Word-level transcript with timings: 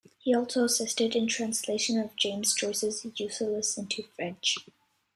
He 0.17 0.33
also 0.33 0.63
assisted 0.63 1.15
in 1.15 1.25
the 1.25 1.29
translation 1.31 1.99
of 1.99 2.15
James 2.15 2.55
Joyce's 2.55 3.05
"Ulysses" 3.17 3.77
into 3.77 4.01
French. 4.15 4.55